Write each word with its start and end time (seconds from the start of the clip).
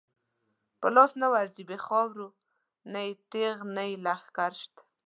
په 0.79 0.87
لاس 0.95 1.11
نه 1.21 1.27
ورځی 1.33 1.63
بی 1.69 1.77
خاورو، 1.85 2.27
نه 2.91 2.99
یی 3.05 3.13
تیغ 3.31 3.57
نه 3.75 3.83
یی 3.87 3.93
لښکر 4.05 4.51
شته 4.61 4.81